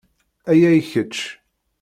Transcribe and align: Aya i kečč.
Aya 0.51 0.69
i 0.77 0.81
kečč. 0.89 1.15